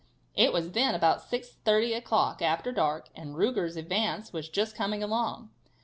[0.33, 5.51] It was then about 6:30 o'clock, after dark, and Ruger's advance was just coming along.